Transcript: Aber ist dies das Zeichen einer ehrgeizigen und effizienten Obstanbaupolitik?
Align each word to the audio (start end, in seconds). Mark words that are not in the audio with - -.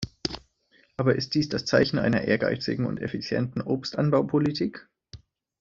Aber 0.97 1.15
ist 1.15 1.35
dies 1.35 1.47
das 1.49 1.65
Zeichen 1.65 1.99
einer 1.99 2.23
ehrgeizigen 2.23 2.87
und 2.87 2.99
effizienten 2.99 3.61
Obstanbaupolitik? 3.61 4.89